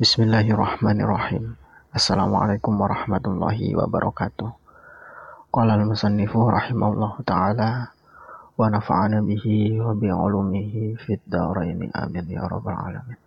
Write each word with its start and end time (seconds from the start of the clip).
Bismillahirrahmanirrahim. 0.00 1.60
Assalamualaikum 1.92 2.72
warahmatullahi 2.72 3.76
wabarakatuh. 3.76 4.48
Qala 5.52 5.76
al-musannifu 5.76 6.40
rahimahullah 6.40 7.20
ta'ala 7.20 7.92
wa 8.56 8.64
nafa'ana 8.72 9.20
bihi 9.20 9.76
wa 9.76 9.92
bi'ulumihi 9.92 10.96
fid 11.04 11.20
dharaini 11.28 11.92
amin 11.92 12.32
ya 12.32 12.48
rabbal 12.48 12.80
alamin. 12.80 13.20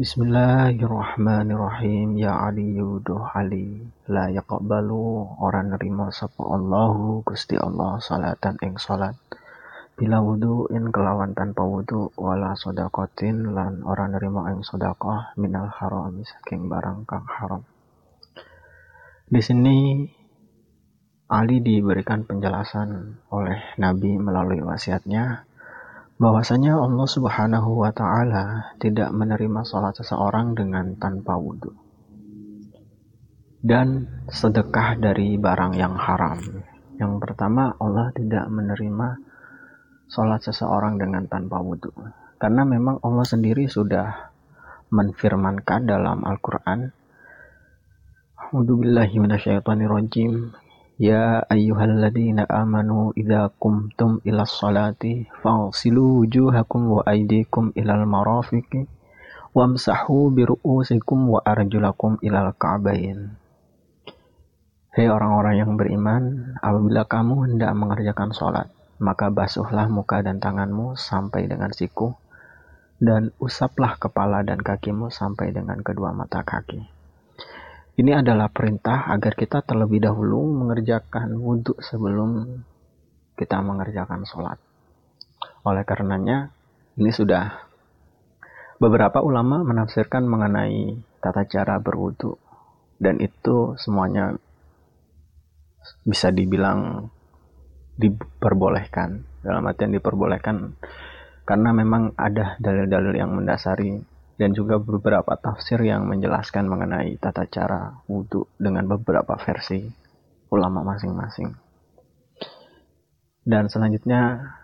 Bismillahirrahmanirrahim 0.00 2.16
ya 2.16 2.48
Ali 2.48 2.72
yuduh 2.72 3.36
Ali 3.36 3.84
la 4.08 4.32
yaqbalu 4.32 5.36
orang 5.44 5.76
nerima 5.76 6.08
sapa 6.08 6.40
Allahu 6.40 7.20
Gusti 7.20 7.60
Allah 7.60 8.00
salatan 8.00 8.56
ing 8.64 8.80
salat 8.80 9.12
bila 9.98 10.22
wudu 10.22 10.70
in 10.70 10.94
kelawan 10.94 11.34
tanpa 11.34 11.66
wudu 11.66 12.14
wala 12.14 12.54
sodakotin 12.54 13.50
lan 13.50 13.82
orang 13.82 14.14
nerima 14.14 14.54
ing 14.54 14.62
sodakoh 14.62 15.34
minal 15.34 15.66
haram 15.66 16.22
saking 16.22 16.70
barang 16.70 17.02
kang 17.02 17.26
haram 17.26 17.66
di 19.26 19.42
sini 19.42 19.76
Ali 21.28 21.60
diberikan 21.60 22.24
penjelasan 22.24 23.20
oleh 23.34 23.76
Nabi 23.76 24.16
melalui 24.16 24.62
wasiatnya 24.62 25.44
bahwasanya 26.16 26.78
Allah 26.78 27.04
Subhanahu 27.04 27.82
wa 27.82 27.90
taala 27.90 28.72
tidak 28.80 29.10
menerima 29.10 29.66
sholat 29.66 29.98
seseorang 29.98 30.54
dengan 30.54 30.94
tanpa 30.96 31.36
wudhu 31.36 31.88
dan 33.60 34.06
sedekah 34.30 34.94
dari 35.02 35.34
barang 35.34 35.74
yang 35.74 35.98
haram. 35.98 36.38
Yang 36.98 37.12
pertama, 37.22 37.74
Allah 37.78 38.10
tidak 38.14 38.46
menerima 38.50 39.27
sholat 40.08 40.40
seseorang 40.42 40.96
dengan 40.96 41.28
tanpa 41.28 41.60
wudhu. 41.60 41.92
Karena 42.40 42.64
memang 42.64 42.98
Allah 43.04 43.26
sendiri 43.28 43.68
sudah 43.68 44.32
menfirmankan 44.88 45.84
dalam 45.84 46.24
Al-Quran 46.24 46.88
A'udzubillahi. 48.48 49.20
Ya 50.98 51.46
ayyuhalladzina 51.46 52.48
amanu 52.50 53.14
idza 53.14 53.54
qumtum 53.54 54.18
ila 54.26 54.42
sholati 54.42 55.30
faghsilu 55.44 56.26
wujuhakum 56.26 56.90
wa 56.90 57.06
aydikum 57.06 57.70
ilal 57.78 58.02
marafiqi 58.02 58.90
wamsahu 59.54 60.34
biru'usikum 60.34 61.38
wa 61.38 61.40
arjulakum 61.46 62.18
ilal 62.18 62.50
ka'bain. 62.56 63.36
Hei 64.90 65.06
orang-orang 65.06 65.54
yang 65.62 65.72
beriman, 65.78 66.54
apabila 66.58 67.06
kamu 67.06 67.46
hendak 67.46 67.70
mengerjakan 67.78 68.34
sholat, 68.34 68.66
maka 68.98 69.30
basuhlah 69.30 69.86
muka 69.86 70.22
dan 70.22 70.42
tanganmu 70.42 70.98
sampai 70.98 71.46
dengan 71.46 71.70
siku, 71.70 72.14
dan 72.98 73.30
usaplah 73.38 73.94
kepala 73.98 74.42
dan 74.42 74.58
kakimu 74.58 75.10
sampai 75.10 75.54
dengan 75.54 75.78
kedua 75.82 76.10
mata 76.10 76.42
kaki. 76.42 76.82
Ini 77.98 78.22
adalah 78.22 78.46
perintah 78.50 79.10
agar 79.10 79.34
kita 79.34 79.62
terlebih 79.66 80.02
dahulu 80.02 80.46
mengerjakan 80.54 81.34
wudhu 81.34 81.78
sebelum 81.82 82.62
kita 83.34 83.58
mengerjakan 83.58 84.22
sholat. 84.22 84.58
Oleh 85.66 85.82
karenanya, 85.82 86.54
ini 86.94 87.10
sudah 87.10 87.66
beberapa 88.78 89.18
ulama 89.22 89.66
menafsirkan 89.66 90.26
mengenai 90.26 90.94
tata 91.18 91.42
cara 91.50 91.82
berwudhu 91.82 92.38
dan 93.02 93.18
itu 93.18 93.74
semuanya 93.78 94.38
bisa 96.06 96.30
dibilang 96.30 97.10
diperbolehkan 97.98 99.42
dalam 99.42 99.66
artian 99.66 99.90
diperbolehkan 99.90 100.78
karena 101.42 101.70
memang 101.74 102.14
ada 102.14 102.54
dalil-dalil 102.62 103.14
yang 103.18 103.34
mendasari 103.34 103.98
dan 104.38 104.54
juga 104.54 104.78
beberapa 104.78 105.34
tafsir 105.34 105.82
yang 105.82 106.06
menjelaskan 106.06 106.70
mengenai 106.70 107.18
tata 107.18 107.48
cara 107.50 107.98
wudhu 108.06 108.46
dengan 108.54 108.86
beberapa 108.86 109.34
versi 109.34 109.82
ulama 110.54 110.86
masing-masing. 110.86 111.50
Dan 113.42 113.66
selanjutnya 113.66 114.54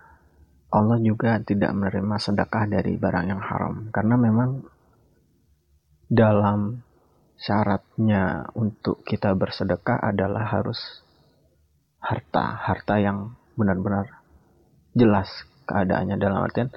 Allah 0.71 0.99
juga 1.03 1.41
tidak 1.43 1.75
menerima 1.75 2.17
sedekah 2.23 2.65
dari 2.71 2.95
barang 2.95 3.27
yang 3.27 3.43
haram 3.43 3.91
karena 3.91 4.15
memang 4.15 4.51
dalam 6.07 6.85
syaratnya 7.39 8.47
untuk 8.55 9.03
kita 9.03 9.35
bersedekah 9.35 9.99
adalah 9.99 10.47
harus 10.47 11.04
harta, 12.05 12.61
harta 12.61 13.01
yang 13.01 13.33
benar-benar 13.57 14.21
jelas 14.93 15.33
keadaannya 15.65 16.21
dalam 16.21 16.45
artian 16.45 16.69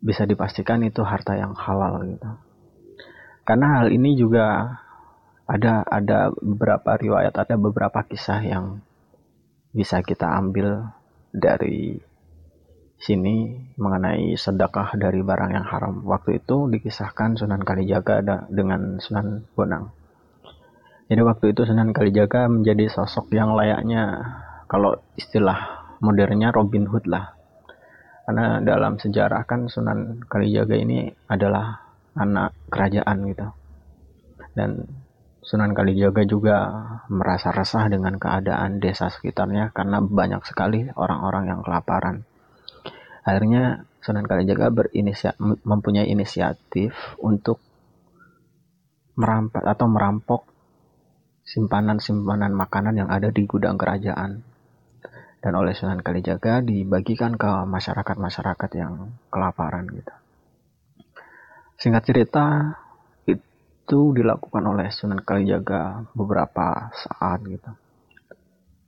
bisa 0.00 0.24
dipastikan 0.24 0.80
itu 0.86 1.02
harta 1.04 1.36
yang 1.36 1.52
halal 1.58 2.00
gitu. 2.06 2.30
Karena 3.44 3.82
hal 3.82 3.92
ini 3.92 4.16
juga 4.16 4.78
ada 5.44 5.82
ada 5.82 6.30
beberapa 6.38 6.94
riwayat, 6.96 7.34
ada 7.36 7.58
beberapa 7.58 8.00
kisah 8.06 8.40
yang 8.46 8.80
bisa 9.74 10.00
kita 10.06 10.30
ambil 10.38 10.94
dari 11.34 11.98
sini 13.00 13.56
mengenai 13.80 14.36
sedekah 14.36 14.94
dari 14.94 15.20
barang 15.24 15.50
yang 15.52 15.66
haram. 15.66 16.04
Waktu 16.04 16.44
itu 16.44 16.68
dikisahkan 16.68 17.40
Sunan 17.40 17.64
Kalijaga 17.64 18.22
dengan 18.52 19.00
Sunan 19.00 19.44
Bonang. 19.56 19.99
Jadi 21.10 21.26
waktu 21.26 21.50
itu 21.50 21.66
Sunan 21.66 21.90
Kalijaga 21.90 22.46
menjadi 22.46 22.86
sosok 22.86 23.34
yang 23.34 23.58
layaknya 23.58 24.30
kalau 24.70 24.94
istilah 25.18 25.90
modernnya 25.98 26.54
Robin 26.54 26.86
Hood 26.86 27.10
lah. 27.10 27.34
Karena 28.22 28.62
dalam 28.62 28.94
sejarah 28.94 29.42
kan 29.42 29.66
Sunan 29.66 30.22
Kalijaga 30.30 30.78
ini 30.78 31.10
adalah 31.26 31.82
anak 32.14 32.54
kerajaan 32.70 33.26
gitu. 33.26 33.50
Dan 34.54 34.86
Sunan 35.42 35.74
Kalijaga 35.74 36.22
juga 36.22 36.56
merasa 37.10 37.50
resah 37.50 37.90
dengan 37.90 38.14
keadaan 38.14 38.78
desa 38.78 39.10
sekitarnya 39.10 39.74
karena 39.74 39.98
banyak 39.98 40.46
sekali 40.46 40.86
orang-orang 40.94 41.50
yang 41.50 41.60
kelaparan. 41.66 42.22
Akhirnya 43.26 43.82
Sunan 43.98 44.30
Kalijaga 44.30 44.70
berinisiat 44.70 45.42
mempunyai 45.42 46.06
inisiatif 46.06 47.18
untuk 47.18 47.58
merampas 49.18 49.66
atau 49.66 49.90
merampok 49.90 50.49
simpanan-simpanan 51.50 52.54
makanan 52.54 52.94
yang 52.94 53.10
ada 53.10 53.34
di 53.34 53.42
gudang 53.50 53.74
kerajaan 53.74 54.46
dan 55.42 55.52
oleh 55.56 55.74
Sunan 55.74 55.98
Kalijaga 55.98 56.62
dibagikan 56.62 57.34
ke 57.34 57.50
masyarakat-masyarakat 57.66 58.70
yang 58.78 59.10
kelaparan 59.34 59.88
gitu. 59.90 60.14
Singkat 61.80 62.02
cerita 62.06 62.44
itu 63.24 64.00
dilakukan 64.14 64.62
oleh 64.62 64.92
Sunan 64.94 65.26
Kalijaga 65.26 66.06
beberapa 66.14 66.92
saat 66.94 67.42
gitu. 67.42 67.72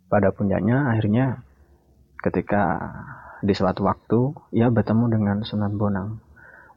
Pada 0.06 0.30
puncaknya 0.30 0.92
akhirnya 0.92 1.40
ketika 2.22 2.62
di 3.42 3.56
suatu 3.56 3.82
waktu 3.82 4.20
ia 4.54 4.70
bertemu 4.70 5.10
dengan 5.10 5.36
Sunan 5.42 5.74
Bonang. 5.74 6.22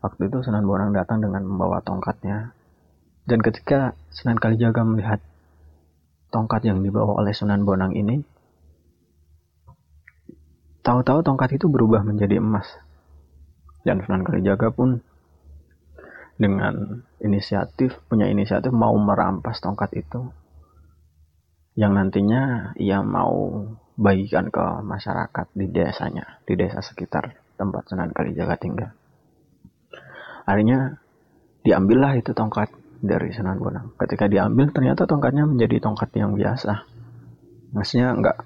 Waktu 0.01 0.33
itu 0.33 0.41
Sunan 0.41 0.65
Bonang 0.65 0.95
datang 0.95 1.21
dengan 1.21 1.45
membawa 1.45 1.83
tongkatnya. 1.85 2.55
Dan 3.27 3.43
ketika 3.43 3.93
Sunan 4.09 4.39
Kalijaga 4.39 4.81
melihat 4.87 5.19
tongkat 6.35 6.67
yang 6.67 6.83
dibawa 6.83 7.23
oleh 7.23 7.31
Sunan 7.31 7.63
Bonang 7.63 7.95
ini, 7.95 8.19
Tahu-tahu 10.85 11.25
tongkat 11.25 11.57
itu 11.57 11.65
berubah 11.65 12.05
menjadi 12.05 12.37
emas. 12.37 12.69
Dan 13.81 14.05
Sunan 14.05 14.21
Kalijaga 14.21 14.69
pun 14.69 15.01
dengan 16.37 17.01
inisiatif, 17.17 17.97
punya 18.05 18.29
inisiatif 18.29 18.69
mau 18.69 18.93
merampas 18.93 19.57
tongkat 19.65 20.05
itu. 20.05 20.29
Yang 21.73 21.91
nantinya 21.97 22.41
ia 22.77 23.01
mau 23.01 23.65
bagikan 23.97 24.53
ke 24.53 24.61
masyarakat 24.85 25.47
di 25.57 25.65
desanya, 25.73 26.37
di 26.45 26.53
desa 26.53 26.85
sekitar 26.85 27.33
tempat 27.57 27.89
Sunan 27.89 28.13
Kalijaga 28.13 28.53
tinggal. 28.61 28.93
Akhirnya 30.45 31.01
diambillah 31.65 32.21
itu 32.21 32.37
tongkat 32.37 32.69
dari 33.01 33.31
Sunan 33.31 33.57
Bonang. 33.59 33.95
Ketika 33.99 34.29
diambil 34.29 34.71
ternyata 34.71 35.07
tongkatnya 35.07 35.47
menjadi 35.47 35.83
tongkat 35.83 36.09
yang 36.15 36.35
biasa. 36.35 36.87
Maksudnya 37.75 38.15
enggak 38.15 38.37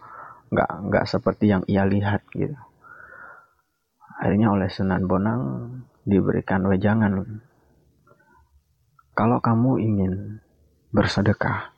nggak 0.50 0.72
nggak 0.90 1.06
seperti 1.06 1.46
yang 1.54 1.62
ia 1.70 1.86
lihat 1.86 2.26
gitu 2.34 2.58
akhirnya 4.20 4.50
oleh 4.50 4.68
Sunan 4.68 5.06
Bonang 5.06 5.42
diberikan 6.10 6.66
wejangan 6.66 7.40
kalau 9.14 9.38
kamu 9.38 9.72
ingin 9.78 10.14
bersedekah 10.90 11.70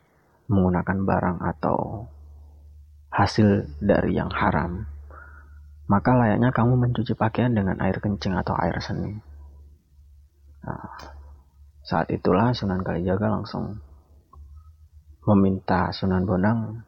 menggunakan 0.48 0.98
barang 1.04 1.38
atau 1.44 2.08
hasil 3.12 3.68
dari 3.84 4.16
yang 4.16 4.32
haram 4.32 4.88
maka 5.92 6.16
layaknya 6.16 6.56
kamu 6.56 6.80
mencuci 6.80 7.12
pakaian 7.12 7.52
dengan 7.52 7.76
air 7.84 8.00
kencing 8.00 8.40
atau 8.40 8.56
air 8.56 8.80
seni 8.80 9.20
nah, 10.64 10.96
saat 11.82 12.14
itulah 12.14 12.54
Sunan 12.54 12.86
Kalijaga 12.86 13.28
langsung 13.30 13.82
meminta 15.26 15.90
Sunan 15.94 16.26
Bonang 16.26 16.82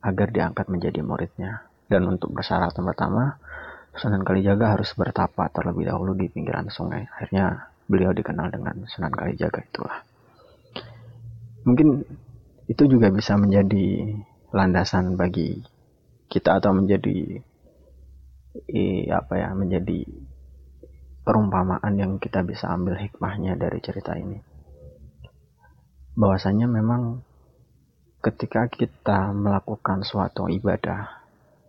agar 0.00 0.28
diangkat 0.32 0.66
menjadi 0.72 1.00
muridnya. 1.04 1.68
Dan 1.88 2.04
untuk 2.04 2.36
persyaratan 2.36 2.84
pertama, 2.84 3.40
Sunan 3.96 4.24
Kalijaga 4.24 4.76
harus 4.76 4.92
bertapa 4.92 5.48
terlebih 5.52 5.88
dahulu 5.88 6.12
di 6.16 6.28
pinggiran 6.28 6.68
sungai. 6.68 7.08
Akhirnya 7.08 7.72
beliau 7.88 8.12
dikenal 8.12 8.52
dengan 8.52 8.84
Sunan 8.84 9.12
Kalijaga 9.12 9.64
itulah. 9.64 9.98
Mungkin 11.64 12.04
itu 12.68 12.82
juga 12.84 13.08
bisa 13.08 13.36
menjadi 13.40 14.16
landasan 14.52 15.16
bagi 15.16 15.60
kita 16.28 16.60
atau 16.60 16.76
menjadi 16.76 17.40
eh, 18.68 19.08
apa 19.08 19.34
ya 19.40 19.52
menjadi 19.56 20.04
perumpamaan 21.28 21.92
yang 22.00 22.16
kita 22.16 22.40
bisa 22.40 22.72
ambil 22.72 22.96
hikmahnya 22.96 23.60
dari 23.60 23.84
cerita 23.84 24.16
ini. 24.16 24.40
Bahwasanya 26.16 26.64
memang 26.64 27.20
ketika 28.24 28.64
kita 28.72 29.36
melakukan 29.36 30.08
suatu 30.08 30.48
ibadah 30.48 31.20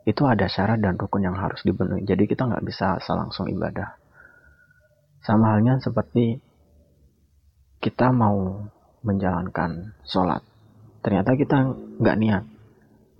itu 0.08 0.24
ada 0.24 0.48
syarat 0.48 0.80
dan 0.80 0.96
rukun 0.96 1.28
yang 1.28 1.36
harus 1.36 1.60
dipenuhi. 1.68 2.08
Jadi 2.08 2.24
kita 2.24 2.48
nggak 2.48 2.64
bisa 2.64 3.04
asal 3.04 3.20
langsung 3.20 3.52
ibadah. 3.52 4.00
Sama 5.28 5.52
halnya 5.52 5.76
seperti 5.84 6.40
kita 7.84 8.16
mau 8.16 8.64
menjalankan 9.04 9.92
sholat. 10.08 10.40
Ternyata 11.04 11.36
kita 11.36 11.68
nggak 12.00 12.16
niat. 12.16 12.44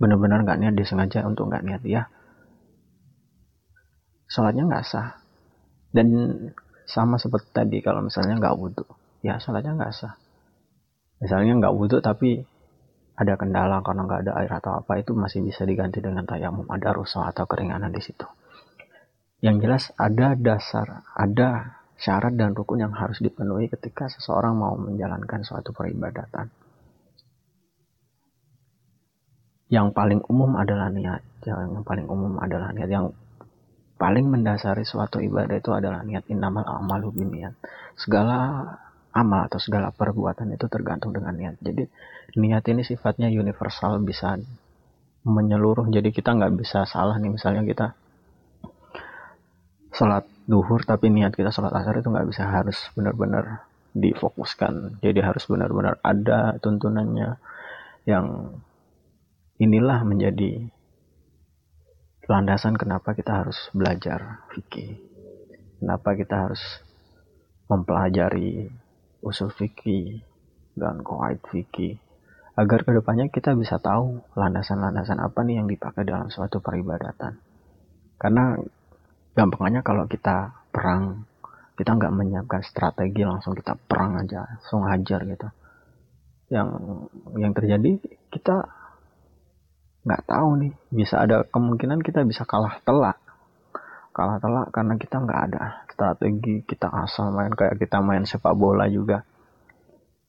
Benar-benar 0.00 0.48
nggak 0.48 0.56
niat 0.56 0.72
disengaja 0.72 1.20
untuk 1.28 1.52
nggak 1.52 1.68
niat 1.68 1.82
ya. 1.84 2.08
Sholatnya 4.32 4.64
nggak 4.64 4.88
sah 4.88 5.20
dan 5.90 6.06
sama 6.86 7.18
seperti 7.18 7.50
tadi 7.54 7.78
kalau 7.82 8.02
misalnya 8.02 8.38
nggak 8.38 8.56
wudhu. 8.58 8.86
Ya 9.22 9.38
sholatnya 9.38 9.78
nggak 9.78 9.92
sah. 9.94 10.14
Misalnya 11.22 11.58
nggak 11.60 11.74
wudhu 11.74 11.98
tapi 12.02 12.42
ada 13.14 13.36
kendala 13.36 13.84
karena 13.84 14.08
nggak 14.08 14.20
ada 14.26 14.32
air 14.40 14.52
atau 14.56 14.80
apa 14.80 14.96
itu 14.96 15.12
masih 15.12 15.44
bisa 15.44 15.62
diganti 15.68 16.02
dengan 16.02 16.24
tayamum. 16.24 16.66
Ada 16.66 16.96
rusak 16.96 17.26
atau 17.36 17.44
keringanan 17.44 17.92
di 17.92 18.00
situ. 18.02 18.24
Yang 19.40 19.56
jelas 19.64 19.84
ada 19.96 20.36
dasar 20.36 21.04
ada 21.16 21.80
syarat 22.00 22.32
dan 22.32 22.56
rukun 22.56 22.80
yang 22.80 22.96
harus 22.96 23.20
dipenuhi 23.20 23.68
ketika 23.68 24.08
seseorang 24.08 24.56
mau 24.56 24.72
menjalankan 24.76 25.44
suatu 25.44 25.76
peribadatan. 25.76 26.48
Yang 29.70 29.94
paling 29.94 30.20
umum 30.26 30.58
adalah 30.58 30.90
niat. 30.90 31.22
Yang 31.46 31.86
paling 31.86 32.10
umum 32.10 32.42
adalah 32.42 32.74
niat. 32.74 32.90
Yang 32.90 33.14
paling 34.00 34.24
mendasari 34.32 34.88
suatu 34.88 35.20
ibadah 35.20 35.60
itu 35.60 35.76
adalah 35.76 36.00
niat 36.00 36.24
innamal 36.32 36.64
amalu 36.64 37.12
biniat 37.12 37.52
segala 38.00 38.64
amal 39.12 39.44
atau 39.44 39.60
segala 39.60 39.92
perbuatan 39.92 40.56
itu 40.56 40.64
tergantung 40.72 41.12
dengan 41.12 41.36
niat. 41.36 41.60
Jadi 41.60 41.84
niat 42.40 42.64
ini 42.72 42.80
sifatnya 42.80 43.28
universal 43.28 44.00
bisa 44.00 44.40
menyeluruh. 45.28 45.84
Jadi 45.92 46.14
kita 46.14 46.32
nggak 46.32 46.56
bisa 46.56 46.88
salah 46.88 47.20
nih. 47.20 47.28
Misalnya 47.28 47.60
kita 47.66 47.92
sholat 49.92 50.24
duhur 50.48 50.80
tapi 50.86 51.12
niat 51.12 51.36
kita 51.36 51.52
sholat 51.52 51.74
asar 51.76 52.00
itu 52.00 52.08
nggak 52.08 52.28
bisa. 52.30 52.48
Harus 52.48 52.78
benar-benar 52.96 53.66
difokuskan. 53.92 55.02
Jadi 55.02 55.20
harus 55.20 55.44
benar-benar 55.50 55.98
ada 56.00 56.56
tuntunannya 56.62 57.36
yang 58.08 58.56
inilah 59.60 60.06
menjadi 60.08 60.70
landasan 62.28 62.76
kenapa 62.76 63.16
kita 63.16 63.44
harus 63.44 63.56
belajar 63.72 64.44
fikih. 64.52 65.00
Kenapa 65.80 66.12
kita 66.12 66.48
harus 66.48 66.60
mempelajari 67.70 68.68
usul 69.24 69.48
fikih 69.48 70.20
dan 70.76 71.00
qawaid 71.00 71.40
fikih 71.48 71.96
agar 72.58 72.84
ke 72.84 72.92
depannya 72.92 73.32
kita 73.32 73.56
bisa 73.56 73.80
tahu 73.80 74.20
landasan-landasan 74.36 75.22
apa 75.22 75.40
nih 75.46 75.62
yang 75.62 75.68
dipakai 75.70 76.04
dalam 76.04 76.28
suatu 76.28 76.60
peribadatan. 76.60 77.40
Karena 78.20 78.58
gampangnya 79.32 79.80
kalau 79.80 80.04
kita 80.04 80.52
perang 80.68 81.24
kita 81.80 81.96
nggak 81.96 82.12
menyiapkan 82.12 82.60
strategi 82.60 83.24
langsung 83.24 83.56
kita 83.56 83.72
perang 83.72 84.20
aja 84.20 84.44
langsung 84.44 84.84
hajar 84.84 85.24
gitu 85.24 85.48
yang 86.52 86.68
yang 87.40 87.56
terjadi 87.56 87.96
kita 88.28 88.68
nggak 90.00 90.22
tahu 90.24 90.48
nih 90.64 90.72
bisa 90.88 91.20
ada 91.20 91.44
kemungkinan 91.44 92.00
kita 92.00 92.24
bisa 92.24 92.48
kalah 92.48 92.80
telak. 92.84 93.20
Kalah 94.16 94.40
telak 94.40 94.72
karena 94.72 94.96
kita 94.96 95.20
nggak 95.20 95.40
ada 95.52 95.62
strategi 95.92 96.64
kita 96.64 96.88
asal 96.88 97.30
main 97.36 97.52
kayak 97.52 97.76
kita 97.76 98.00
main 98.00 98.24
sepak 98.24 98.56
bola 98.56 98.88
juga. 98.88 99.20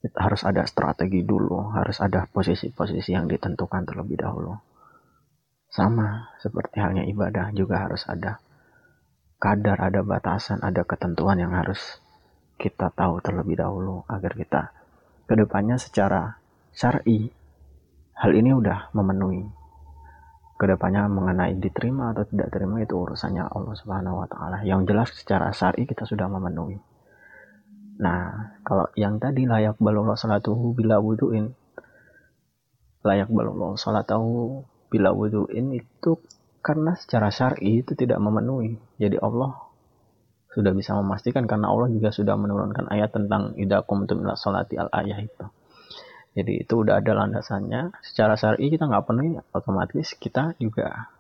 Kita 0.01 0.17
harus 0.17 0.41
ada 0.43 0.65
strategi 0.67 1.23
dulu 1.23 1.71
harus 1.71 2.01
ada 2.01 2.27
posisi-posisi 2.27 3.15
yang 3.15 3.29
ditentukan 3.31 3.87
terlebih 3.87 4.19
dahulu. 4.19 4.57
Sama 5.71 6.35
seperti 6.43 6.83
halnya 6.83 7.07
ibadah 7.07 7.55
juga 7.55 7.87
harus 7.87 8.03
ada 8.09 8.43
kadar 9.41 9.79
ada 9.81 10.05
batasan 10.05 10.61
ada 10.61 10.85
ketentuan 10.85 11.39
yang 11.39 11.55
harus 11.55 11.97
kita 12.61 12.93
tahu 12.93 13.23
terlebih 13.25 13.57
dahulu 13.57 14.05
agar 14.05 14.37
kita 14.37 14.61
ke 15.25 15.33
depannya 15.33 15.81
secara 15.81 16.37
syar'i 16.77 17.25
hal 18.21 18.31
ini 18.37 18.53
udah 18.53 18.93
memenuhi 18.93 19.60
ke 20.61 20.69
depannya 20.69 21.09
mengenai 21.09 21.57
diterima 21.57 22.13
atau 22.13 22.21
tidak 22.29 22.53
terima 22.53 22.77
itu 22.85 22.93
urusannya 22.93 23.49
Allah 23.49 23.73
Subhanahu 23.73 24.21
Wa 24.21 24.27
Taala. 24.29 24.57
Yang 24.61 24.93
jelas 24.93 25.09
secara 25.17 25.49
syari 25.49 25.89
kita 25.89 26.05
sudah 26.05 26.29
memenuhi. 26.29 26.77
Nah, 27.97 28.53
kalau 28.61 28.85
yang 28.93 29.17
tadi 29.17 29.49
layak 29.49 29.81
balullah 29.81 30.13
salatuhu 30.13 30.77
bila 30.77 31.01
wuduin, 31.01 31.49
layak 33.01 33.33
balullah 33.33 33.73
salatuhu 33.73 34.61
bila 34.93 35.09
wuduin 35.17 35.73
itu 35.73 36.21
karena 36.61 36.93
secara 36.93 37.33
syari 37.33 37.81
itu 37.81 37.97
tidak 37.97 38.21
memenuhi. 38.21 38.77
Jadi 39.01 39.17
Allah 39.17 39.57
sudah 40.53 40.77
bisa 40.77 40.93
memastikan 40.93 41.49
karena 41.49 41.73
Allah 41.73 41.89
juga 41.89 42.13
sudah 42.13 42.37
menurunkan 42.37 42.85
ayat 42.93 43.09
tentang 43.09 43.57
idakum 43.57 44.05
tumila 44.05 44.37
salati 44.37 44.77
al 44.77 44.93
ayah 44.93 45.25
itu 45.25 45.45
jadi 46.31 46.63
itu 46.63 46.73
udah 46.87 47.03
ada 47.03 47.11
landasannya. 47.11 47.91
Secara 47.99 48.39
syari 48.39 48.71
kita 48.71 48.87
nggak 48.87 49.03
penuhi 49.03 49.35
otomatis 49.51 50.15
kita 50.15 50.55
juga 50.63 51.11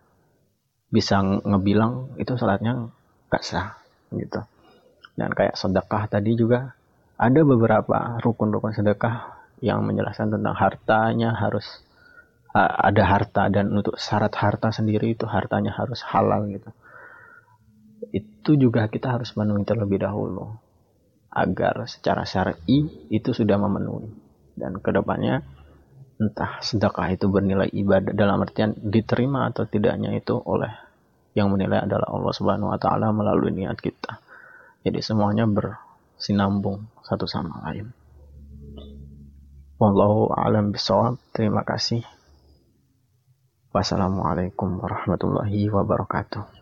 bisa 0.91 1.19
ngebilang 1.23 2.15
itu 2.15 2.31
salatnya 2.39 2.87
nggak 3.27 3.43
sah 3.43 3.75
gitu. 4.15 4.39
Dan 5.15 5.35
kayak 5.35 5.59
sedekah 5.59 6.07
tadi 6.07 6.39
juga 6.39 6.71
ada 7.19 7.41
beberapa 7.43 8.17
rukun-rukun 8.23 8.71
sedekah 8.71 9.35
yang 9.59 9.83
menjelaskan 9.83 10.31
tentang 10.39 10.55
hartanya 10.55 11.35
harus 11.35 11.83
ada 12.55 13.03
harta 13.07 13.47
dan 13.47 13.71
untuk 13.71 13.95
syarat 13.95 14.35
harta 14.35 14.75
sendiri 14.75 15.15
itu 15.15 15.27
hartanya 15.27 15.75
harus 15.75 16.03
halal 16.07 16.47
gitu. 16.47 16.71
Itu 18.15 18.55
juga 18.55 18.87
kita 18.87 19.19
harus 19.19 19.35
memenuhi 19.35 19.67
terlebih 19.67 20.03
dahulu 20.03 20.55
agar 21.31 21.87
secara 21.87 22.27
syar'i 22.27 23.07
itu 23.07 23.31
sudah 23.31 23.55
memenuhi 23.55 24.20
dan 24.55 24.79
ke 24.79 24.89
depannya 24.91 25.43
entah 26.21 26.61
sedekah 26.61 27.17
itu 27.17 27.25
bernilai 27.27 27.69
ibadah 27.73 28.13
dalam 28.13 28.45
artian 28.45 28.77
diterima 28.77 29.49
atau 29.49 29.65
tidaknya 29.65 30.13
itu 30.13 30.37
oleh 30.37 30.69
yang 31.33 31.49
menilai 31.49 31.81
adalah 31.81 32.11
Allah 32.11 32.33
Subhanahu 32.35 32.69
wa 32.69 32.79
taala 32.79 33.09
melalui 33.09 33.55
niat 33.55 33.79
kita. 33.79 34.21
Jadi 34.85 34.99
semuanya 35.01 35.49
bersinambung 35.49 36.89
satu 37.01 37.25
sama 37.25 37.65
lain. 37.69 37.89
Wallahu 39.81 40.29
a'lam 40.37 40.69
bishawab. 40.69 41.17
Terima 41.33 41.65
kasih. 41.65 42.05
Wassalamualaikum 43.73 44.77
warahmatullahi 44.77 45.71
wabarakatuh. 45.73 46.60